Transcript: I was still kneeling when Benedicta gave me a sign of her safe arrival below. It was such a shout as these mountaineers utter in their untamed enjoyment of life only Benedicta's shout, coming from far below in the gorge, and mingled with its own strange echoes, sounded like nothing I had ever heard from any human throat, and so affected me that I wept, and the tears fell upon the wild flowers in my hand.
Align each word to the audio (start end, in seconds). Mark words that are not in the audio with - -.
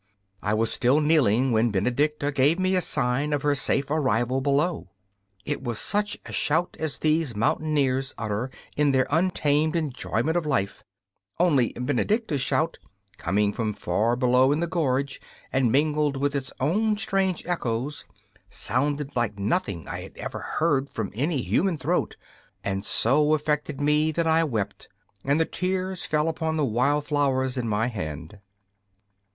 I 0.41 0.55
was 0.55 0.73
still 0.73 0.99
kneeling 0.99 1.51
when 1.51 1.69
Benedicta 1.69 2.31
gave 2.31 2.57
me 2.57 2.75
a 2.75 2.81
sign 2.81 3.33
of 3.33 3.43
her 3.43 3.53
safe 3.53 3.91
arrival 3.91 4.41
below. 4.41 4.89
It 5.45 5.61
was 5.63 5.77
such 5.77 6.17
a 6.25 6.31
shout 6.33 6.75
as 6.79 6.97
these 6.97 7.35
mountaineers 7.35 8.15
utter 8.17 8.49
in 8.75 8.93
their 8.93 9.05
untamed 9.11 9.75
enjoyment 9.75 10.35
of 10.35 10.47
life 10.47 10.83
only 11.39 11.71
Benedicta's 11.73 12.41
shout, 12.41 12.79
coming 13.17 13.53
from 13.53 13.73
far 13.73 14.15
below 14.15 14.51
in 14.51 14.59
the 14.59 14.65
gorge, 14.65 15.21
and 15.53 15.71
mingled 15.71 16.17
with 16.17 16.35
its 16.35 16.51
own 16.59 16.97
strange 16.97 17.45
echoes, 17.45 18.03
sounded 18.49 19.15
like 19.15 19.37
nothing 19.37 19.87
I 19.87 20.01
had 20.01 20.17
ever 20.17 20.39
heard 20.39 20.89
from 20.89 21.11
any 21.13 21.43
human 21.43 21.77
throat, 21.77 22.17
and 22.63 22.83
so 22.83 23.35
affected 23.35 23.79
me 23.79 24.11
that 24.13 24.25
I 24.25 24.45
wept, 24.45 24.89
and 25.23 25.39
the 25.39 25.45
tears 25.45 26.05
fell 26.05 26.27
upon 26.27 26.57
the 26.57 26.65
wild 26.65 27.05
flowers 27.05 27.55
in 27.55 27.67
my 27.69 27.85
hand. 27.85 28.39